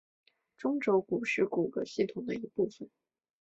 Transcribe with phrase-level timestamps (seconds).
[0.57, 2.89] 中轴骨是骨骼系统的一部分。